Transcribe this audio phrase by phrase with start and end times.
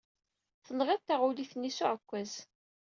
[0.65, 2.33] Tenɣid taɣulit-nni s uɛekkaz.